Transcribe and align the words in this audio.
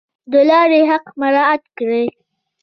د 0.31 0.33
لارې 0.49 0.81
حق 0.89 1.05
مراعات 1.19 1.63
کړئ 1.77 2.05